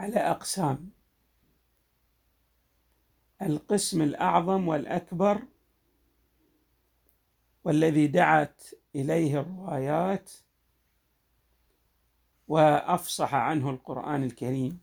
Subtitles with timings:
[0.00, 0.90] على أقسام.
[3.42, 5.42] القسم الأعظم والأكبر
[7.64, 8.62] والذي دعت
[8.94, 10.30] إليه الروايات
[12.48, 14.80] وأفصح عنه القرآن الكريم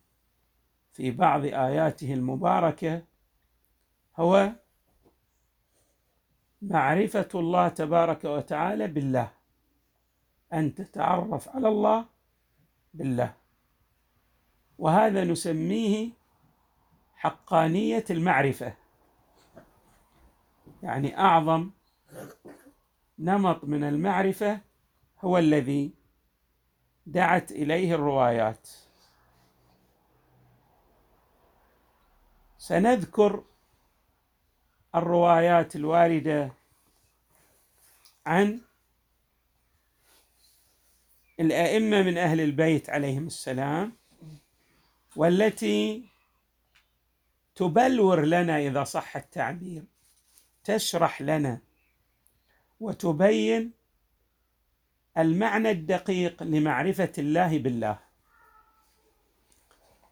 [0.94, 3.04] في بعض آياته المباركة
[4.18, 4.52] هو
[6.62, 9.32] معرفة الله تبارك وتعالى بالله
[10.54, 12.06] أن تتعرف على الله
[12.94, 13.37] بالله.
[14.80, 16.10] وهذا نسميه
[17.16, 18.74] حقانية المعرفة.
[20.84, 21.72] يعني أعظم
[23.20, 24.60] نمط من المعرفة
[25.20, 25.94] هو الذي
[27.06, 28.70] دعت إليه الروايات.
[32.58, 33.44] سنذكر
[34.96, 36.54] الروايات الواردة
[38.26, 38.62] عن
[41.40, 43.97] الأئمة من أهل البيت عليهم السلام.
[45.18, 46.10] والتي
[47.56, 49.84] تبلور لنا إذا صح التعبير
[50.64, 51.62] تشرح لنا
[52.80, 53.72] وتبين
[55.18, 58.00] المعنى الدقيق لمعرفة الله بالله.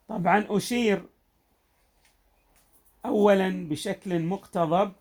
[0.07, 1.05] طبعا أشير
[3.05, 4.93] اولا بشكل مقتضب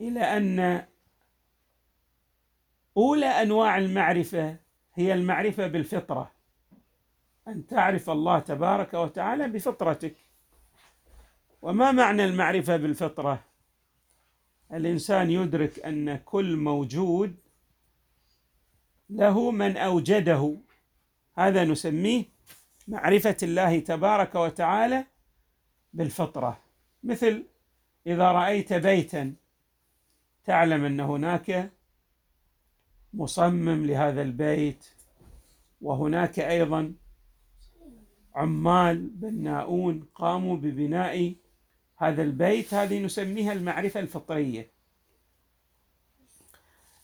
[0.00, 0.86] إلى أن
[2.96, 4.56] أولى أنواع المعرفة
[4.94, 6.35] هي المعرفة بالفطرة.
[7.48, 10.16] أن تعرف الله تبارك وتعالى بفطرتك.
[11.62, 13.44] وما معنى المعرفة بالفطرة؟
[14.72, 17.36] الإنسان يدرك أن كل موجود
[19.10, 20.56] له من أوجده.
[21.38, 22.24] هذا نسميه
[22.88, 25.04] معرفة الله تبارك وتعالى
[25.92, 26.60] بالفطرة.
[27.02, 27.46] مثل
[28.06, 29.34] إذا رأيت بيتا
[30.44, 31.70] تعلم أن هناك
[33.14, 34.86] مصمم لهذا البيت
[35.80, 36.94] وهناك أيضا
[38.36, 41.34] عمال بناؤون قاموا ببناء
[41.96, 44.70] هذا البيت هذه نسميها المعرفة الفطرية.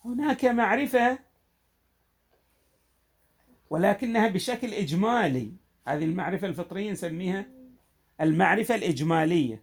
[0.05, 1.19] هناك معرفة
[3.71, 5.53] ولكنها بشكل إجمالي.
[5.87, 7.47] هذه المعرفة الفطرية نسميها
[8.21, 9.63] المعرفة الإجمالية.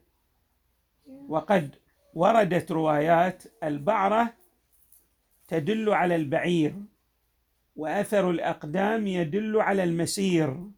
[1.28, 1.76] وقد
[2.14, 4.34] وردت روايات البعرة
[5.48, 6.76] تدل على البعير
[7.76, 10.70] وأثر الأقدام يدل على المسير.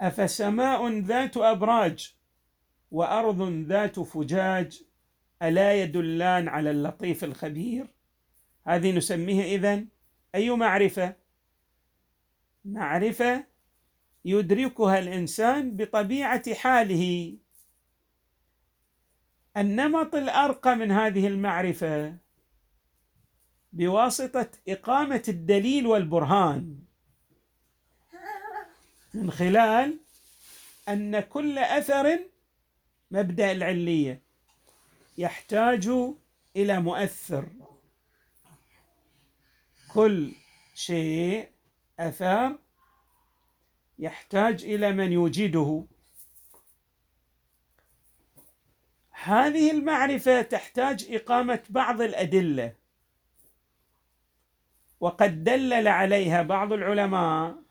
[0.00, 2.14] أفسماء ذات أبراج
[2.90, 4.82] وأرض ذات فجاج
[5.42, 7.86] ألا يدلان على اللطيف الخبير؟
[8.66, 9.88] هذه نسميها إذن
[10.34, 11.16] أي معرفة؟
[12.64, 13.44] معرفة
[14.24, 17.36] يدركها الإنسان بطبيعة حاله.
[19.56, 22.16] النمط الأرقى من هذه المعرفة
[23.72, 26.78] بواسطة إقامة الدليل والبرهان.
[29.14, 29.98] من خلال
[30.88, 32.18] أن كل أثر
[33.10, 34.22] مبدأ العلية
[35.18, 35.88] يحتاج
[36.56, 37.48] إلى مؤثر.
[39.94, 40.32] كل
[40.74, 41.48] شيء
[41.98, 42.58] أثر
[43.98, 45.84] يحتاج إلى من يوجده.
[49.10, 52.74] هذه المعرفة تحتاج إقامة بعض الأدلة
[55.00, 57.69] وقد دلل عليها بعض العلماء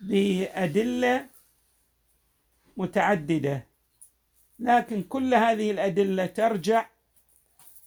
[0.00, 1.26] بأدلة
[2.76, 3.66] متعددة.
[4.58, 6.88] لكن كل هذه الأدلة ترجع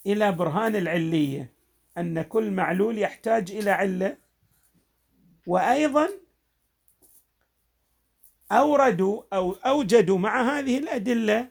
[0.06, 1.50] إلى برهان العلية
[1.98, 4.18] أن كل معلول يحتاج إلى علة.
[5.48, 6.10] وأيضا
[8.52, 11.48] أوردوا أو أوجدوا مع هذه الأدلة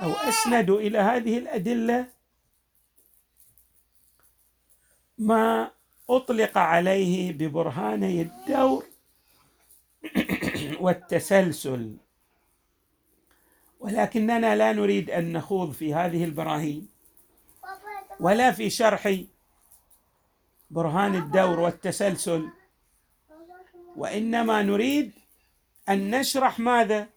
[0.00, 2.06] أو أسندوا إلى هذه الأدلة
[5.18, 5.70] ما
[6.10, 8.84] أطلق عليه ببرهاني الدور
[10.80, 11.96] والتسلسل
[13.80, 16.88] ولكننا لا نريد أن نخوض في هذه البراهين
[18.20, 19.16] ولا في شرح
[20.70, 22.48] برهان الدور والتسلسل
[23.96, 25.12] وإنما نريد
[25.88, 27.08] أن نشرح ماذا؟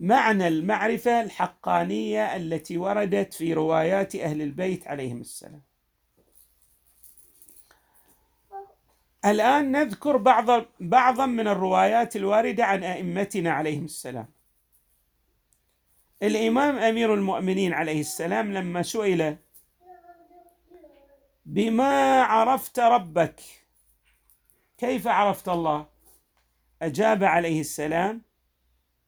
[0.00, 5.62] معنى المعرفة الحقانية التي وردت في روايات أهل البيت عليهم السلام
[9.24, 14.28] الآن نذكر بعض بعضا من الروايات الواردة عن أئمتنا عليهم السلام.
[16.22, 19.36] الإمام أمير المؤمنين عليه السلام لما سئل
[21.46, 23.40] بما عرفت ربك
[24.78, 25.86] كيف عرفت الله؟
[26.82, 28.22] أجاب عليه السلام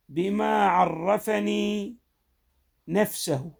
[0.09, 1.97] بما عرفني
[2.89, 3.51] نفسه.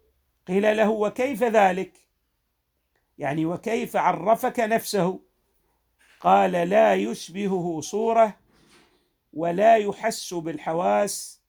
[0.47, 1.97] قيل له وكيف ذلك؟
[3.17, 5.26] يعني وكيف عرفك نفسه؟
[6.21, 8.37] قال لا يشبهه صورة
[9.33, 11.41] ولا يحس بالحواس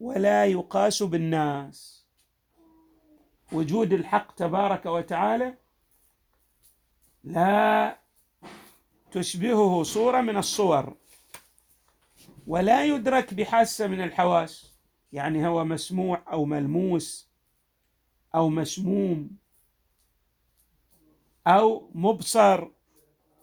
[0.00, 2.06] ولا يقاس بالناس.
[3.52, 5.54] وجود الحق تبارك وتعالى
[7.24, 7.98] لا
[9.10, 10.96] تشبهه صورة من الصور
[12.46, 14.78] ولا يدرك بحاسة من الحواس.
[15.12, 17.28] يعني هو مسموع أو ملموس
[18.34, 19.30] أو مسموم
[21.46, 22.68] أو مبصر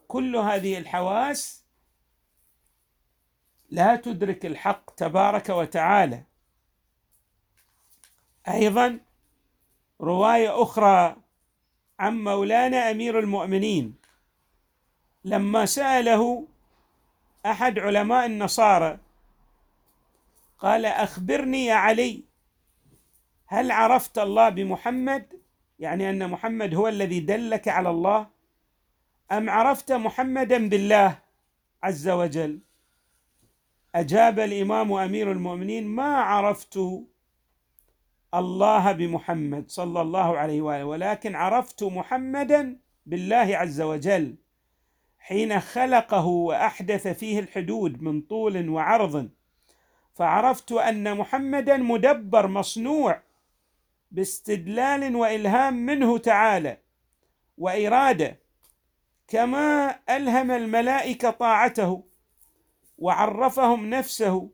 [0.07, 1.63] كل هذه الحواس
[3.69, 6.23] لا تدرك الحق تبارك وتعالى.
[8.47, 8.99] أيضا
[10.01, 11.15] رواية أخرى
[11.99, 13.95] عن مولانا أمير المؤمنين.
[15.25, 16.47] لما سأله
[17.45, 18.97] أحد علماء النصارى
[20.59, 22.23] قال أخبرني يا علي
[23.47, 25.39] هل عرفت الله بمحمد؟
[25.79, 28.27] يعني أن محمد هو الذي دلك على الله
[29.31, 31.19] أم عرفت محمدا بالله
[31.83, 32.59] عز وجل؟
[33.95, 36.79] أجاب الإمام أمير المؤمنين ما عرفت
[38.33, 44.35] الله بمحمد صلى الله عليه وآله ولكن عرفت محمدا بالله عز وجل
[45.19, 49.29] حين خلقه وأحدث فيه الحدود من طول وعرض.
[50.13, 53.21] فعرفت أن محمدا مدبر مصنوع
[54.11, 56.77] باستدلال وإلهام منه تعالى
[57.57, 58.44] وإرادة.
[59.27, 62.03] كما ألهم الملائكة طاعته
[62.97, 64.49] وعرفهم نفسه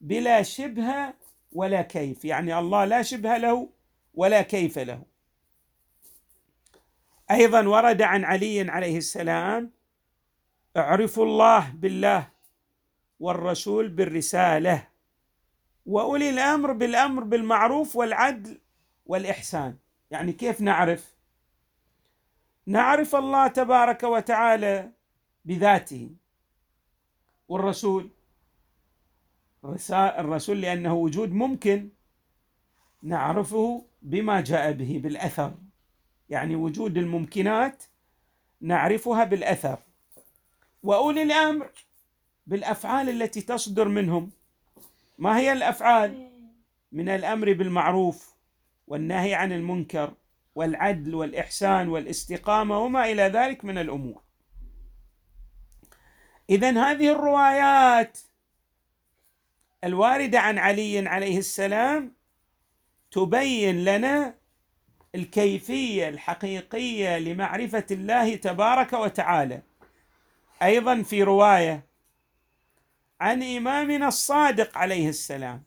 [0.00, 1.14] بلا شبه
[1.52, 2.24] ولا كيف.
[2.24, 3.68] يعني الله لا شبه له
[4.14, 5.02] ولا كيف له.
[7.30, 9.70] أيضا ورد عن علي عليه السلام
[10.76, 12.28] اعرفوا الله بالله
[13.20, 14.88] والرسول بالرسالة
[15.86, 18.60] وأولي الأمر بالأمر بالمعروف والعدل
[19.06, 19.76] والإحسان.
[20.10, 21.16] يعني كيف نعرف؟
[22.66, 24.90] نعرف الله تبارك وتعالى
[25.44, 26.10] بذاته.
[27.48, 28.10] والرسول
[29.92, 31.88] الرسول لأنه وجود ممكن
[33.02, 35.54] نعرفه بما جاء به بالأثر.
[36.30, 37.84] يعني وجود الممكنات
[38.60, 39.78] نعرفها بالأثر.
[40.82, 41.70] وأولي الأمر
[42.46, 44.30] بالأفعال التي تصدر منهم.
[45.18, 46.30] ما هي الأفعال؟
[46.92, 48.34] من الأمر بالمعروف
[48.88, 50.14] والنهي عن المنكر.
[50.54, 54.22] والعدل والإحسان والاستقامة وما إلى ذلك من الأمور.
[56.50, 58.18] اذا هذه الروايات
[59.84, 62.12] الواردة عن علي عليه السلام
[63.10, 64.34] تبين لنا
[65.14, 69.62] الكيفية الحقيقية لمعرفة الله تبارك وتعالى.
[70.62, 71.86] أيضا في رواية
[73.20, 75.62] عن إمامنا الصادق عليه السلام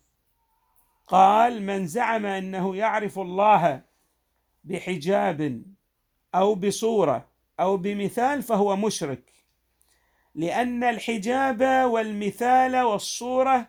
[1.08, 3.82] قال من زعم أنه يعرف الله
[4.66, 5.64] بحجاب
[6.36, 7.28] أو بصورة
[7.60, 9.34] أو بمثال فهو مشرك
[10.36, 13.68] لأن الحجاب والمثال والصورة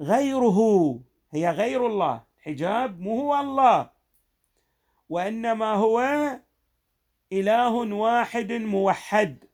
[0.00, 2.24] غيره هي غير الله.
[2.42, 3.90] حجاب مو هو الله
[5.08, 6.00] وإنما هو
[7.32, 9.44] إله واحد موحد.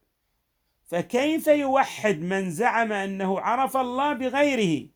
[0.87, 4.88] فكيف يوحد من زعم أنه عرف الله بغيره؟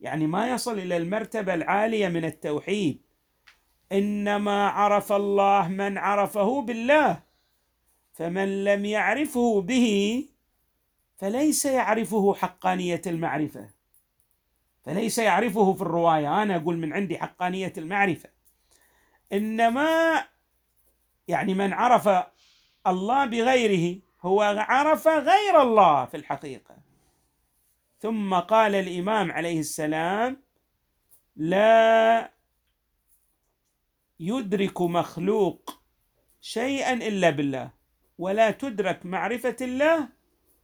[0.00, 3.03] يعني ما يصل إلى المرتبة العالية من التوحيد.
[3.94, 7.22] إنما عرف الله من عرفه بالله
[8.12, 9.88] فمن لم يعرفه به
[11.16, 13.70] فليس يعرفه حقانية المعرفة.
[14.84, 16.42] فليس يعرفه في الرواية.
[16.42, 18.28] أنا أقول من عندي حقانية المعرفة.
[19.32, 20.24] إنما
[21.28, 22.08] يعني من عرف
[22.86, 26.76] الله بغيره هو عرف غير الله في الحقيقة.
[28.00, 30.42] ثم قال الإمام عليه السلام
[31.36, 32.33] لا
[34.20, 35.80] يدرك مخلوق
[36.40, 37.70] شيئا إلا بالله
[38.18, 40.08] ولا تدرك معرفة الله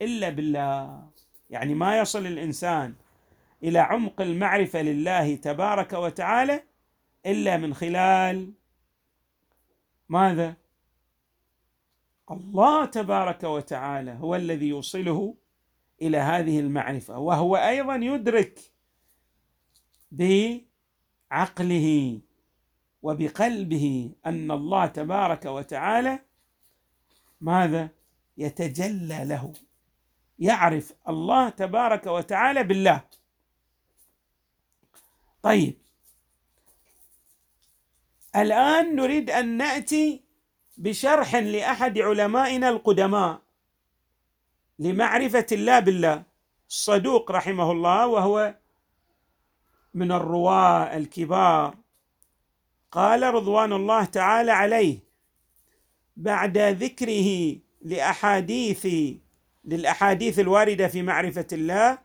[0.02, 1.11] إلا بالله.
[1.50, 2.95] يعني ما يصل الإنسان
[3.62, 6.62] إلى عمق المعرفة لله تبارك وتعالى
[7.26, 8.52] إلا من خلال
[10.09, 10.57] ماذا؟
[12.30, 15.35] الله تبارك وتعالى هو الذي يوصله
[16.02, 18.61] إلى هذه المعرفة وهو أيضا يدرك
[21.30, 22.21] بعقله.
[23.02, 26.19] وبقلبه أن الله تبارك وتعالى
[27.40, 27.88] ماذا؟
[28.38, 29.52] يتجلى له.
[30.38, 33.00] يعرف الله تبارك وتعالى بالله.
[35.42, 35.75] طيب.
[38.37, 40.25] الآن نريد أن نأتي
[40.78, 43.40] بشرح لأحد علمائنا القدماء
[44.78, 46.23] لمعرفة الله بالله.
[46.69, 48.54] الصدوق رحمه الله وهو
[49.95, 51.80] من الرواة الكبار
[52.93, 54.99] قال رضوان الله تعالى عليه
[56.17, 58.87] بعد ذكره لأحاديث
[59.65, 61.99] للأحاديث الواردة في معرفة الله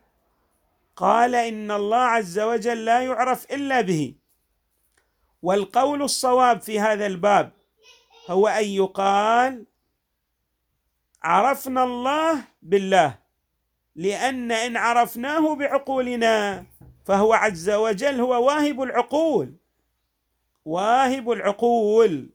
[0.96, 4.14] قال إن الله عز وجل لا يعرف إلا به.
[5.42, 7.52] والقول الصواب في هذا الباب
[8.30, 9.66] هو أن يقال
[11.22, 13.18] عرفنا الله بالله
[13.96, 16.64] لأن إن عرفناه بعقولنا
[17.04, 19.56] فهو عز وجل هو واهب العقول.
[20.66, 22.28] واهب العقول.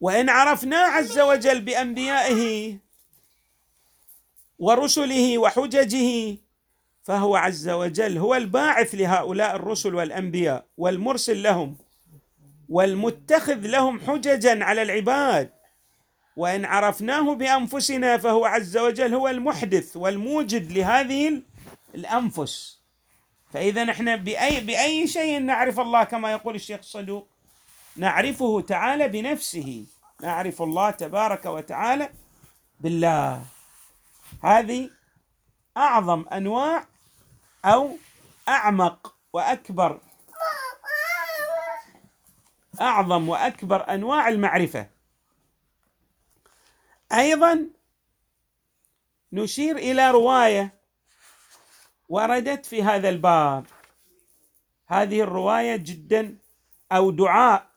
[0.00, 2.76] وإن عرفناه عز وجل بأنبيائه
[4.58, 6.36] ورسله وحججه
[7.02, 11.76] فهو عز وجل هو الباعث لهؤلاء الرسل والأنبياء والمرسل لهم
[12.68, 15.50] والمتخذ لهم حججا على العباد.
[16.36, 21.42] وإن عرفناه بأنفسنا فهو عز وجل هو المحدث والموجد لهذه
[21.94, 22.77] الأنفس.
[23.52, 27.28] فإذا إحنا باي بأي شيء نعرف الله كما يقول الشيخ الصدوق
[27.96, 29.86] نعرفه تعالى بنفسه.
[30.22, 32.10] نعرف الله تبارك وتعالى
[32.80, 33.44] بالله.
[34.44, 34.90] هذه
[35.76, 36.86] أعظم أنواع
[37.64, 37.96] أو
[38.48, 40.00] أعمق وأكبر.
[42.80, 44.86] أعظم وأكبر أنواع المعرفة.
[47.12, 47.66] أيضا
[49.32, 50.77] نشير إلى رواية
[52.08, 53.66] وردت في هذا الباب.
[54.86, 56.38] هذه الرواية جدا
[56.92, 57.68] أو دعاء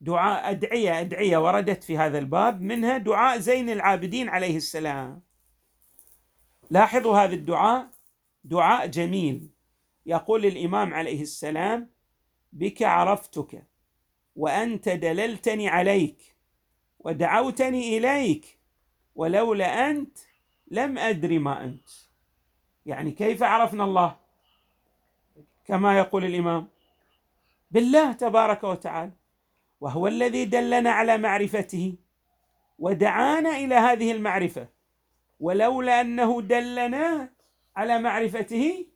[0.00, 5.22] دعاء أدعية أدعية وردت في هذا الباب منها دعاء زين العابدين عليه السلام.
[6.70, 7.90] لاحظوا هذا الدعاء؟
[8.44, 9.50] دعاء جميل.
[10.06, 11.90] يقول الإمام عليه السلام
[12.52, 13.64] بك عرفتك
[14.36, 16.36] وأنت دللتني عليك
[16.98, 18.58] ودعوتني إليك
[19.14, 20.18] ولولا أنت
[20.70, 21.88] لم ادري ما أنت.
[22.86, 24.16] يعني كيف عرفنا الله؟
[25.64, 26.68] كما يقول الإمام
[27.70, 29.12] بالله تبارك وتعالى
[29.80, 31.94] وهو الذي دلنا على معرفته
[32.78, 34.68] ودعانا إلى هذه المعرفة
[35.40, 37.30] ولولا أنه دلنا
[37.76, 38.86] على معرفته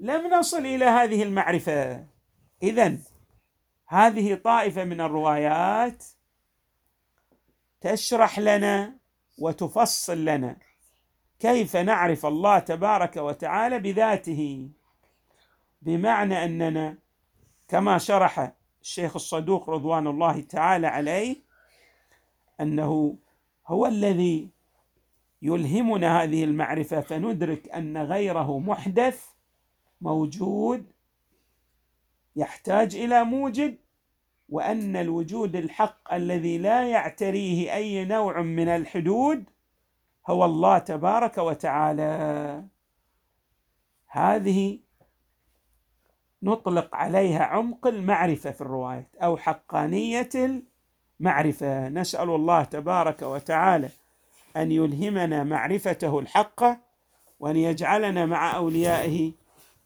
[0.00, 2.06] لم نصل إلى هذه المعرفة.
[2.62, 2.98] اذا
[3.86, 6.04] هذه طائفة من الروايات
[7.80, 8.96] تشرح لنا
[9.38, 10.56] وتفصل لنا
[11.40, 14.68] كيف نعرف الله تبارك وتعالى بذاته؟
[15.82, 16.98] بمعنى أننا
[17.68, 21.36] كما شرح الشيخ الصدوق رضوان الله تعالى عليه
[22.60, 23.16] أنه
[23.66, 24.48] هو الذي
[25.42, 29.24] يلهمنا هذه المعرفة فندرك أن غيره محدث
[30.00, 30.86] موجود
[32.36, 33.78] يحتاج إلى موجد
[34.48, 39.44] وأن الوجود الحق الذي لا يعتريه أي نوع من الحدود
[40.26, 42.64] هو الله تبارك وتعالى.
[44.06, 44.78] هذه
[46.42, 50.28] نطلق عليها عمق المعرفة في الرواية أو حقانية
[51.20, 51.88] المعرفة.
[51.88, 53.88] نسأل الله تبارك وتعالى
[54.56, 56.78] أن يلهمنا معرفته الحقه
[57.40, 59.32] وأن يجعلنا مع أوليائه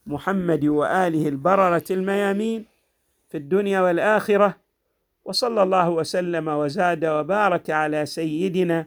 [0.06, 2.64] محمد وآله البررة الميامين
[3.28, 4.56] في الدنيا والآخرة.
[5.24, 8.86] وصلى الله وسلم وزاد وبارك على سيدنا